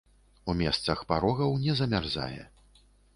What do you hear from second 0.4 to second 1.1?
У месцах